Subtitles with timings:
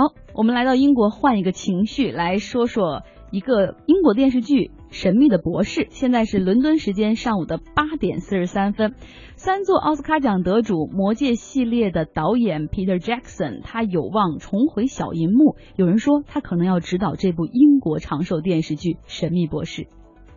[0.00, 4.54] 好，我们来到英国，换一个情绪来说说一个英国电视剧
[4.88, 5.82] 《神秘的博士》。
[5.90, 8.94] 现在是伦敦时间上午的八点四十三分。
[9.36, 15.56] 三座奥斯卡奖得主《魔戒》系列的导演 Peter Jackson，他有望重回小银幕。
[15.76, 19.82] 有人说他可能要执导这部英国长寿电视剧《神秘博士》。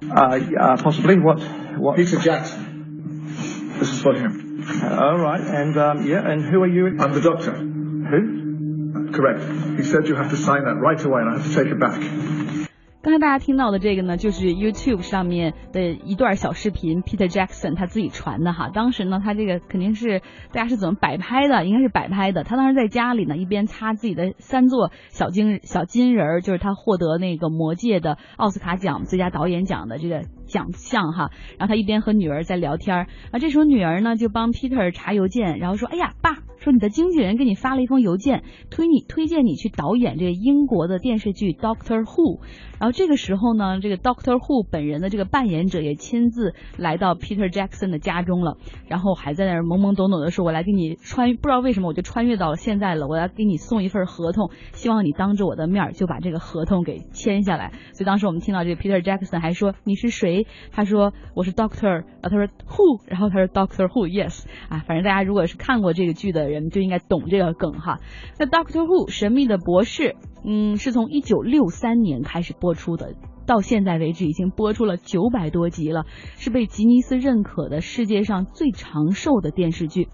[0.10, 1.18] Uh, yeah, possibly.
[1.18, 1.40] What?
[1.80, 1.96] What?
[1.96, 2.60] Peter Jackson.
[3.80, 4.62] This is for him.
[4.84, 5.40] All right.
[5.40, 6.22] And um, yeah.
[6.22, 6.98] And who are you?
[7.00, 7.54] I'm the doctor.
[7.54, 8.52] Who?
[9.14, 9.42] Correct.
[9.78, 11.80] He said you have to sign that right away, and I have to take it
[11.80, 12.02] back.
[13.04, 18.70] 刚才大家听到的这个呢，就是 YouTube 上面的一段小视频，Peter Jackson 他自己传的哈。
[18.74, 20.22] 当时呢，他这个肯定是
[20.54, 22.46] 大家是怎么摆拍的，应该是摆拍的。
[22.46, 31.30] 他当时在家里呢，一边擦自己的三座小金小金人儿，就是他获得那个魔戒的奥斯卡奖最佳导演奖的这个奖项哈。
[31.60, 42.40] 然后他一边和女儿在聊天儿，啊，这时候女儿呢就帮 Peter 查邮件，然后说：“哎呀，爸。”说你的经纪人给你发了一封邮件，推你推荐你去导演这个英国的电视剧《Doctor Who》。
[42.80, 48.56] 然后这个时候呢，这个 Doctor Who 本人的这个扮演者也亲自来到 Peter Jackson 的家中了，
[48.88, 64.46] 然后还在那儿懵懵懂懂的说：“我来给你穿，不知道为什么我就穿越到了现在了，我要给你送一份合同，希望你当着我的面就把这个合同给签下来。”所以当时我们听到这个 Peter Jackson 还说：“你是谁？”他说：“我是 Doctor。”啊，他说 Who，然后他说 Doctor Who，Yes。
[64.70, 66.53] 啊，反正大家如果是看过这个剧的。
[66.54, 68.00] 人就应该懂这个梗哈。
[68.40, 70.16] 那 Doctor Who 神秘的博士，
[70.46, 73.16] 嗯，是从一九六三年开始播出的，
[73.46, 76.06] 到现在为止已经播出了九百多集了，
[76.38, 80.08] 是被吉尼斯认可的世界上最长寿的电视剧。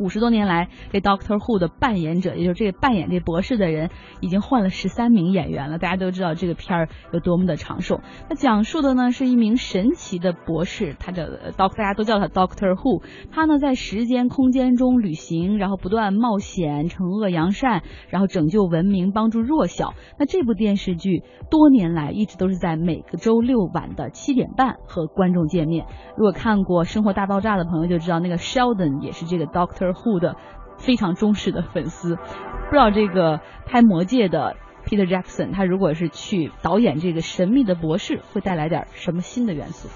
[0.00, 5.78] 五十多年来，这 Doctor Who 的扮演者，也就是这个扮演这博士的人，已经换了十三名演员了。
[5.78, 8.00] 大家都知道这个片儿有多么的长寿。
[8.30, 13.02] 那讲述的呢是一名神奇的博士，他的 Doctor 大家都叫他 Doctor Who。
[13.30, 19.92] 他呢在时间空间中旅行，然后不断冒险，惩恶扬善，然后拯救文明，帮助弱小。
[20.18, 25.84] 那这部电视剧多年来一直都是在每个周六晚的七点半和观众见面。
[26.16, 29.89] 如果看过《生活大爆炸》的朋友就知道，那个 Sheldon 也是这个 Doctor。
[29.92, 30.36] 护的
[30.78, 34.56] 非常忠实的粉丝，不知道这个拍《魔戒》的
[34.86, 39.88] Peter Jackson，他如果是去导演这个神秘的博士，会带来点什么新的元素？